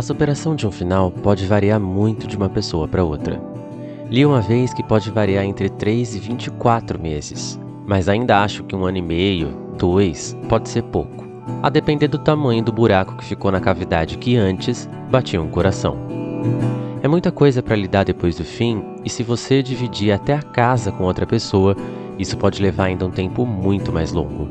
A 0.00 0.02
superação 0.02 0.56
de 0.56 0.66
um 0.66 0.70
final 0.70 1.10
pode 1.10 1.44
variar 1.44 1.78
muito 1.78 2.26
de 2.26 2.34
uma 2.34 2.48
pessoa 2.48 2.88
para 2.88 3.04
outra. 3.04 3.38
Li 4.08 4.24
uma 4.24 4.40
vez 4.40 4.72
que 4.72 4.82
pode 4.82 5.10
variar 5.10 5.44
entre 5.44 5.68
3 5.68 6.16
e 6.16 6.18
24 6.18 6.98
meses, 6.98 7.60
mas 7.86 8.08
ainda 8.08 8.42
acho 8.42 8.64
que 8.64 8.74
um 8.74 8.86
ano 8.86 8.96
e 8.96 9.02
meio, 9.02 9.54
dois, 9.76 10.34
pode 10.48 10.70
ser 10.70 10.84
pouco, 10.84 11.26
a 11.62 11.68
depender 11.68 12.08
do 12.08 12.16
tamanho 12.16 12.64
do 12.64 12.72
buraco 12.72 13.14
que 13.14 13.26
ficou 13.26 13.52
na 13.52 13.60
cavidade 13.60 14.16
que 14.16 14.38
antes 14.38 14.88
batia 15.10 15.42
um 15.42 15.50
coração. 15.50 15.98
É 17.02 17.06
muita 17.06 17.30
coisa 17.30 17.62
para 17.62 17.76
lidar 17.76 18.04
depois 18.04 18.36
do 18.36 18.44
fim, 18.44 18.82
e 19.04 19.10
se 19.10 19.22
você 19.22 19.62
dividir 19.62 20.12
até 20.12 20.32
a 20.32 20.42
casa 20.42 20.90
com 20.90 21.04
outra 21.04 21.26
pessoa, 21.26 21.76
isso 22.18 22.38
pode 22.38 22.62
levar 22.62 22.84
ainda 22.84 23.04
um 23.04 23.10
tempo 23.10 23.44
muito 23.44 23.92
mais 23.92 24.12
longo. 24.12 24.48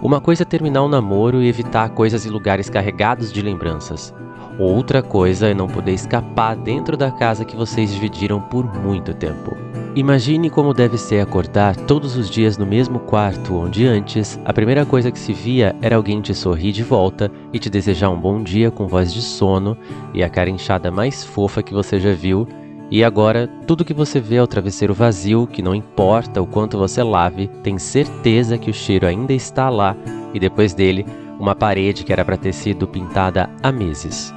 Uma 0.00 0.20
coisa 0.20 0.44
é 0.44 0.46
terminar 0.46 0.84
um 0.84 0.88
namoro 0.88 1.42
e 1.42 1.48
evitar 1.48 1.88
coisas 1.88 2.24
e 2.24 2.28
lugares 2.28 2.70
carregados 2.70 3.32
de 3.32 3.42
lembranças. 3.42 4.14
Outra 4.58 5.02
coisa 5.02 5.46
é 5.46 5.54
não 5.54 5.68
poder 5.68 5.92
escapar 5.92 6.56
dentro 6.56 6.96
da 6.96 7.12
casa 7.12 7.44
que 7.44 7.54
vocês 7.54 7.92
dividiram 7.92 8.40
por 8.40 8.64
muito 8.82 9.14
tempo. 9.14 9.56
Imagine 9.94 10.50
como 10.50 10.74
deve 10.74 10.98
ser 10.98 11.20
acordar 11.20 11.76
todos 11.76 12.16
os 12.16 12.28
dias 12.28 12.58
no 12.58 12.66
mesmo 12.66 12.98
quarto 12.98 13.54
onde 13.54 13.86
antes 13.86 14.38
a 14.44 14.52
primeira 14.52 14.84
coisa 14.84 15.12
que 15.12 15.18
se 15.18 15.32
via 15.32 15.76
era 15.80 15.94
alguém 15.94 16.20
te 16.20 16.34
sorrir 16.34 16.72
de 16.72 16.82
volta 16.82 17.30
e 17.52 17.58
te 17.58 17.70
desejar 17.70 18.10
um 18.10 18.20
bom 18.20 18.42
dia 18.42 18.68
com 18.70 18.88
voz 18.88 19.14
de 19.14 19.22
sono 19.22 19.76
e 20.12 20.24
a 20.24 20.28
cara 20.28 20.50
inchada 20.50 20.90
mais 20.90 21.22
fofa 21.22 21.62
que 21.62 21.72
você 21.72 22.00
já 22.00 22.12
viu. 22.12 22.46
E 22.90 23.04
agora, 23.04 23.46
tudo 23.66 23.84
que 23.84 23.94
você 23.94 24.18
vê 24.18 24.36
é 24.36 24.42
o 24.42 24.46
travesseiro 24.46 24.94
vazio, 24.94 25.46
que 25.46 25.62
não 25.62 25.74
importa 25.74 26.40
o 26.40 26.46
quanto 26.46 26.78
você 26.78 27.02
lave, 27.02 27.48
tem 27.62 27.78
certeza 27.78 28.56
que 28.56 28.70
o 28.70 28.74
cheiro 28.74 29.06
ainda 29.06 29.34
está 29.34 29.68
lá, 29.68 29.94
e 30.32 30.40
depois 30.40 30.72
dele, 30.72 31.04
uma 31.38 31.54
parede 31.54 32.04
que 32.04 32.12
era 32.12 32.24
para 32.24 32.36
ter 32.36 32.52
sido 32.52 32.86
pintada 32.86 33.48
há 33.62 33.70
meses. 33.70 34.34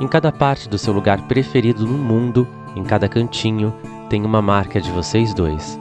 Em 0.00 0.08
cada 0.08 0.32
parte 0.32 0.68
do 0.68 0.78
seu 0.78 0.92
lugar 0.92 1.20
preferido 1.28 1.86
no 1.86 1.96
mundo, 1.96 2.46
em 2.74 2.82
cada 2.82 3.08
cantinho, 3.08 3.74
tem 4.08 4.24
uma 4.24 4.42
marca 4.42 4.80
de 4.80 4.90
vocês 4.90 5.32
dois. 5.34 5.78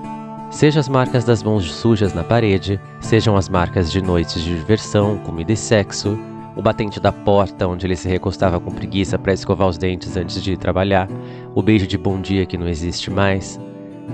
Seja 0.49 0.79
as 0.79 0.89
marcas 0.89 1.23
das 1.23 1.43
mãos 1.43 1.71
sujas 1.71 2.13
na 2.13 2.23
parede, 2.23 2.79
sejam 2.99 3.35
as 3.35 3.47
marcas 3.47 3.91
de 3.91 4.01
noites 4.01 4.43
de 4.43 4.55
diversão, 4.55 5.17
comida 5.19 5.51
e 5.51 5.57
sexo, 5.57 6.17
o 6.55 6.61
batente 6.61 6.99
da 6.99 7.11
porta 7.11 7.67
onde 7.67 7.85
ele 7.85 7.95
se 7.95 8.09
recostava 8.09 8.59
com 8.59 8.71
preguiça 8.71 9.17
para 9.17 9.33
escovar 9.33 9.67
os 9.67 9.77
dentes 9.77 10.17
antes 10.17 10.43
de 10.43 10.53
ir 10.53 10.57
trabalhar, 10.57 11.07
o 11.55 11.61
beijo 11.61 11.87
de 11.87 11.97
bom 11.97 12.19
dia 12.19 12.45
que 12.45 12.57
não 12.57 12.67
existe 12.67 13.09
mais. 13.09 13.59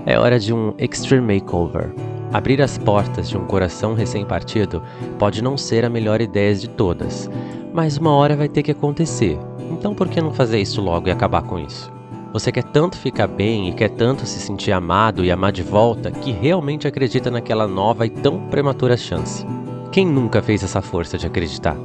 É 0.06 0.20
hora 0.20 0.38
de 0.38 0.54
um 0.54 0.74
extreme 0.78 1.40
makeover. 1.40 2.05
Abrir 2.36 2.62
as 2.62 2.78
portas 2.78 3.30
de 3.30 3.38
um 3.38 3.46
coração 3.46 3.94
recém-partido 3.94 4.84
pode 5.18 5.42
não 5.42 5.56
ser 5.56 5.86
a 5.86 5.90
melhor 5.90 6.20
ideia 6.20 6.54
de 6.54 6.68
todas, 6.68 7.30
mas 7.74 7.96
uma 7.96 8.12
hora 8.12 8.36
vai 8.36 8.50
ter 8.50 8.62
que 8.62 8.72
acontecer. 8.72 9.40
Então 9.72 9.96
por 9.96 10.10
que 10.10 10.20
não 10.20 10.34
fazer 10.34 10.60
isso 10.60 10.82
logo 10.82 11.08
e 11.08 11.12
acabar 11.12 11.44
com 11.44 11.58
isso? 11.58 11.90
Você 12.34 12.52
quer 12.52 12.66
tanto 12.66 12.98
ficar 12.98 13.28
bem 13.28 13.70
e 13.70 13.74
quer 13.74 13.88
tanto 13.88 14.26
se 14.26 14.42
sentir 14.42 14.74
amado 14.74 15.24
e 15.24 15.32
amar 15.32 15.54
de 15.54 15.64
volta 15.64 16.12
que 16.12 16.34
realmente 16.34 16.86
acredita 16.86 17.32
naquela 17.32 17.70
nova 17.70 18.06
e 18.06 18.10
tão 18.10 18.50
prematura 18.50 18.98
chance. 18.98 19.46
Quem 19.90 20.06
nunca 20.06 20.42
fez 20.42 20.62
essa 20.62 20.82
força 20.82 21.18
de 21.18 21.26
acreditar? 21.26 21.78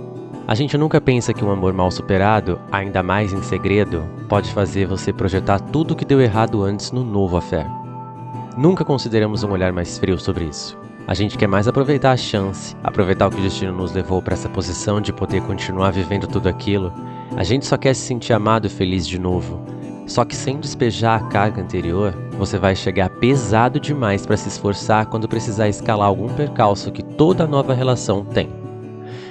A 0.49 0.57
gente 0.57 0.77
nunca 0.77 1.01
pensa 1.01 1.33
que 1.33 1.45
um 1.45 1.53
amor 1.53 1.73
mal 1.73 1.93
superado, 1.93 2.59
ainda 2.73 3.05
mais 3.05 3.33
em 3.33 3.41
segredo, 3.41 4.03
pode 4.29 4.53
fazer 4.53 4.89
você 4.89 5.13
projetar 5.13 5.61
tudo 5.61 5.93
o 5.93 5.97
que 5.97 6.05
deu 6.05 6.21
errado 6.21 6.65
antes 6.65 6.91
no 6.91 7.05
novo 7.05 7.37
affair. 7.37 7.80
Nunca 8.61 8.85
consideramos 8.85 9.43
um 9.43 9.53
olhar 9.53 9.73
mais 9.73 9.97
frio 9.97 10.19
sobre 10.19 10.45
isso. 10.45 10.77
A 11.07 11.15
gente 11.15 11.39
quer 11.39 11.47
mais 11.47 11.67
aproveitar 11.67 12.13
a 12.13 12.17
chance, 12.19 12.77
aproveitar 12.85 13.27
o 13.27 13.31
que 13.31 13.39
o 13.39 13.43
destino 13.43 13.73
nos 13.73 13.95
levou 13.95 14.21
para 14.21 14.35
essa 14.35 14.51
posição 14.51 15.01
de 15.01 15.15
poder 15.15 15.41
continuar 15.45 15.93
vivendo 15.93 16.27
tudo 16.27 16.47
aquilo. 16.47 16.93
A 17.39 17.43
gente 17.43 17.65
só 17.65 17.79
quer 17.79 17.95
se 17.95 18.03
sentir 18.03 18.35
amado 18.35 18.67
e 18.67 18.69
feliz 18.69 19.09
de 19.09 19.19
novo. 19.19 19.65
Só 20.07 20.27
que 20.27 20.37
sem 20.37 20.61
despejar 20.61 21.19
a 21.19 21.27
carga 21.29 21.63
anterior, 21.63 22.15
você 22.33 22.59
vai 22.59 22.77
chegar 22.77 23.09
pesado 23.09 23.81
demais 23.81 24.27
para 24.27 24.37
se 24.37 24.49
esforçar 24.49 25.07
quando 25.07 25.27
precisar 25.27 25.67
escalar 25.67 26.09
algum 26.09 26.29
percalço 26.29 26.93
que 26.93 27.03
toda 27.03 27.47
nova 27.47 27.73
relação 27.73 28.27
tem. 28.27 28.51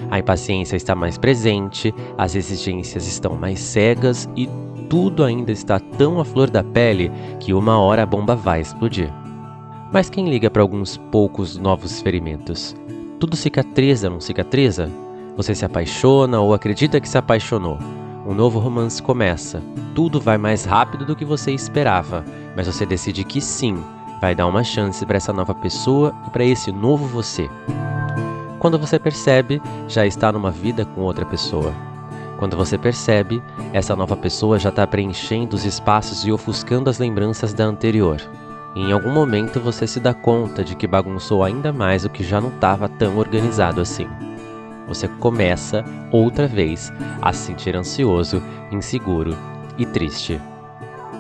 A 0.10 0.18
impaciência 0.18 0.76
está 0.76 0.96
mais 0.96 1.20
presente, 1.20 1.94
as 2.18 2.34
exigências 2.34 3.06
estão 3.06 3.36
mais 3.36 3.60
cegas 3.60 4.28
e 4.36 4.50
tudo 4.90 5.24
ainda 5.24 5.52
está 5.52 5.80
tão 5.80 6.20
à 6.20 6.26
flor 6.26 6.50
da 6.50 6.64
pele 6.64 7.12
que 7.40 7.54
uma 7.54 7.80
hora 7.80 8.02
a 8.02 8.08
bomba 8.08 8.36
vai 8.36 8.60
explodir. 8.60 9.14
Mas 9.92 10.08
quem 10.08 10.30
liga 10.30 10.52
para 10.52 10.62
alguns 10.62 10.98
poucos 10.98 11.58
novos 11.58 12.00
ferimentos? 12.00 12.76
Tudo 13.20 13.36
cicatriza, 13.36 14.08
não 14.08 14.20
cicatriza? 14.20 14.88
Você 15.36 15.56
se 15.56 15.66
apaixona 15.66 16.40
ou 16.40 16.54
acredita 16.54 17.02
que 17.02 17.10
se 17.10 17.18
apaixonou? 17.18 17.80
Um 18.24 18.36
novo 18.36 18.60
romance 18.60 19.02
começa. 19.02 19.64
Tudo 19.96 20.22
vai 20.22 20.38
mais 20.38 20.64
rápido 20.64 21.06
do 21.08 21.16
que 21.16 21.26
você 21.26 21.52
esperava, 21.52 22.24
mas 22.56 22.68
você 22.68 22.86
decide 22.86 23.24
que 23.24 23.42
sim, 23.42 23.84
vai 24.22 24.36
dar 24.36 24.46
uma 24.46 24.64
chance 24.64 25.04
para 25.08 25.18
essa 25.18 25.34
nova 25.34 25.56
pessoa 25.56 26.14
e 26.28 26.30
para 26.30 26.46
esse 26.46 26.72
novo 26.72 27.08
você. 27.08 27.50
Quando 28.60 28.78
você 28.78 29.00
percebe, 29.00 29.60
já 29.88 30.06
está 30.06 30.32
numa 30.32 30.52
vida 30.52 30.86
com 30.86 31.02
outra 31.02 31.26
pessoa. 31.26 31.74
Quando 32.38 32.56
você 32.56 32.78
percebe, 32.78 33.42
essa 33.74 33.96
nova 33.96 34.16
pessoa 34.16 34.60
já 34.60 34.70
está 34.70 34.86
preenchendo 34.86 35.56
os 35.56 35.66
espaços 35.66 36.28
e 36.28 36.32
ofuscando 36.32 36.92
as 36.92 37.00
lembranças 37.00 37.56
da 37.56 37.66
anterior. 37.66 38.22
E 38.76 38.82
em 38.82 38.92
algum 38.92 39.12
momento 39.12 39.60
você 39.60 39.88
se 39.88 40.00
dá 40.00 40.14
conta 40.14 40.64
de 40.64 40.76
que 40.76 40.88
bagunçou 40.88 41.44
ainda 41.44 41.74
mais 41.74 42.06
o 42.06 42.10
que 42.10 42.24
já 42.24 42.40
não 42.40 42.50
estava 42.50 42.88
tão 42.88 43.18
organizado 43.18 43.82
assim 43.82 44.08
você 44.90 45.08
começa 45.08 45.86
outra 46.12 46.48
vez 46.48 46.92
a 47.22 47.32
se 47.32 47.46
sentir 47.46 47.76
ansioso, 47.76 48.42
inseguro 48.72 49.38
e 49.78 49.86
triste. 49.86 50.42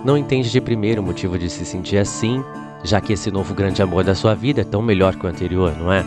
Não 0.04 0.18
entende 0.18 0.50
de 0.50 0.60
primeiro 0.60 1.02
o 1.02 1.06
motivo 1.06 1.38
de 1.38 1.50
se 1.50 1.64
sentir 1.64 1.98
assim, 1.98 2.44
já 2.84 3.00
que 3.00 3.14
esse 3.14 3.30
novo 3.30 3.54
grande 3.54 3.82
amor 3.82 4.04
da 4.04 4.16
sua 4.16 4.34
vida 4.34 4.62
é 4.62 4.64
tão 4.64 4.82
melhor 4.82 5.16
que 5.16 5.26
o 5.26 5.30
anterior, 5.30 5.78
não 5.78 5.94
é? 5.94 6.04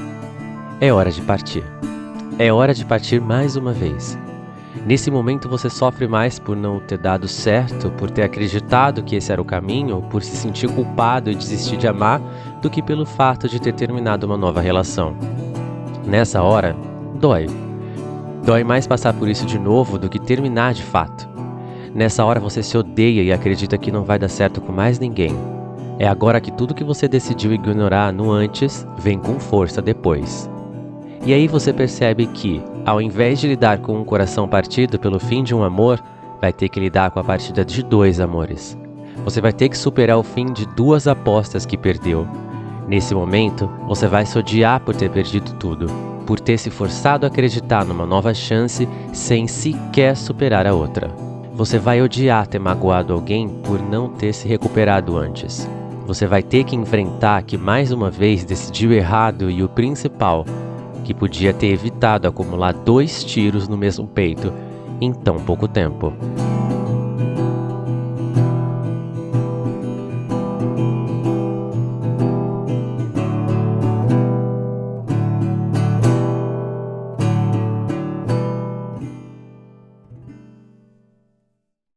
É 0.81 0.93
hora 0.93 1.13
de 1.13 1.23
partir. 1.23 1.63
É 2.37 2.53
hora 2.53 2.75
de 2.75 2.85
partir 2.85 3.21
mais 3.21 3.55
uma 3.55 3.73
vez. 3.73 4.19
Nesse 4.87 5.11
momento 5.11 5.49
você 5.49 5.69
sofre 5.69 6.09
mais 6.09 6.39
por 6.39 6.57
não 6.57 6.81
ter 6.81 6.99
dado 6.99 7.29
certo, 7.29 7.91
por 7.91 8.11
ter 8.11 8.23
acreditado 8.23 9.03
que 9.03 9.15
esse 9.15 9.31
era 9.31 9.41
o 9.41 9.45
caminho, 9.45 10.03
por 10.11 10.23
se 10.23 10.35
sentir 10.35 10.69
culpado 10.69 11.31
e 11.31 11.35
desistir 11.35 11.77
de 11.77 11.87
amar, 11.87 12.21
do 12.61 12.71
que 12.71 12.83
pelo 12.83 13.05
fato 13.05 13.49
de 13.49 13.61
ter 13.61 13.75
terminado 13.75 14.27
uma 14.27 14.37
nova 14.37 14.61
relação. 14.61 15.15
Nessa 16.07 16.43
hora, 16.43 16.75
dói. 17.15 17.47
Dói 18.45 18.65
mais 18.65 18.87
passar 18.87 19.13
por 19.13 19.29
isso 19.29 19.47
de 19.47 19.59
novo 19.59 19.99
do 19.99 20.09
que 20.09 20.19
terminar 20.19 20.75
de 20.75 20.83
fato. 20.83 21.29
Nessa 21.95 22.25
hora 22.25 22.41
você 22.41 22.63
se 22.63 22.77
odeia 22.77 23.23
e 23.23 23.33
acredita 23.33 23.77
que 23.77 23.93
não 23.93 24.03
vai 24.03 24.19
dar 24.19 24.29
certo 24.29 24.61
com 24.61 24.73
mais 24.73 24.99
ninguém. 24.99 25.37
É 25.99 26.09
agora 26.09 26.41
que 26.41 26.51
tudo 26.51 26.75
que 26.75 26.83
você 26.83 27.07
decidiu 27.07 27.53
ignorar 27.53 28.13
no 28.13 28.33
antes 28.33 28.87
vem 28.99 29.19
com 29.19 29.39
força 29.39 29.83
depois. 29.83 30.51
E 31.25 31.33
aí 31.33 31.47
você 31.47 31.73
percebe 31.73 32.27
que, 32.27 32.63
ao 32.85 33.01
invés 33.01 33.41
de 33.41 33.49
lidar 33.49 33.79
com 33.79 33.99
um 33.99 34.05
coração 34.05 34.49
partido 34.49 34.99
pelo 34.99 35.21
fim 35.21 35.43
de 35.43 35.55
um 35.55 35.63
amor, 35.63 36.03
vai 36.41 36.53
ter 36.53 36.69
que 36.69 36.81
lidar 36.81 37.11
com 37.11 37.21
a 37.21 37.25
partida 37.25 37.65
de 37.65 37.83
dois 37.83 38.19
amores. 38.19 38.77
Você 39.25 39.41
vai 39.41 39.53
ter 39.53 39.69
que 39.69 39.79
superar 39.79 40.19
o 40.19 40.23
fim 40.23 40.47
de 40.47 40.67
duas 40.67 41.07
apostas 41.07 41.65
que 41.65 41.77
perdeu. 41.77 42.27
Nesse 42.89 43.15
momento, 43.15 43.71
você 43.87 44.09
vai 44.09 44.27
se 44.27 44.37
odiar 44.37 44.81
por 44.81 44.97
ter 44.97 45.11
perdido 45.11 45.53
tudo 45.55 46.13
por 46.27 46.41
ter 46.41 46.59
se 46.59 46.71
forçado 46.71 47.27
a 47.27 47.29
acreditar 47.29 47.85
numa 47.85 48.07
nova 48.07 48.33
chance 48.33 48.89
sem 49.13 49.47
sequer 49.47 50.17
superar 50.17 50.67
a 50.67 50.75
outra. 50.75 51.09
Você 51.55 51.79
vai 51.79 52.01
odiar 52.01 52.47
ter 52.47 52.59
magoado 52.59 53.13
alguém 53.13 53.49
por 53.49 53.81
não 53.81 54.09
ter 54.09 54.33
se 54.33 54.49
recuperado 54.49 55.17
antes. 55.17 55.69
Você 56.07 56.27
vai 56.27 56.43
ter 56.43 56.65
que 56.65 56.75
enfrentar 56.75 57.43
que 57.43 57.57
mais 57.57 57.93
uma 57.93 58.11
vez 58.11 58.45
decidiu 58.45 58.93
errado 58.93 59.51
e 59.51 59.63
o 59.63 59.69
principal, 59.69 60.45
que 61.05 61.15
podia 61.15 61.53
ter 61.53 61.69
evitado 61.69 62.29
acumular 62.29 62.73
dois 62.73 63.25
tiros 63.25 63.69
no 63.69 63.77
mesmo 63.77 64.07
peito 64.07 64.53
em 65.01 65.13
tão 65.13 65.39
pouco 65.39 65.67
tempo. 65.67 66.13